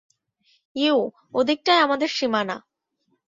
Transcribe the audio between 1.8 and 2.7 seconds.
আমাদের সীমানা।